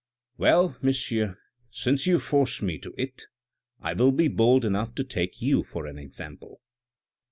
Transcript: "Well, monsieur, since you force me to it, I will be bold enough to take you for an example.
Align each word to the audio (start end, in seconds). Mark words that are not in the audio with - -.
"Well, 0.39 0.75
monsieur, 0.81 1.37
since 1.69 2.07
you 2.07 2.17
force 2.17 2.59
me 2.59 2.79
to 2.79 2.91
it, 2.97 3.27
I 3.81 3.93
will 3.93 4.11
be 4.11 4.29
bold 4.29 4.65
enough 4.65 4.95
to 4.95 5.03
take 5.03 5.43
you 5.43 5.61
for 5.61 5.85
an 5.85 5.99
example. 5.99 6.59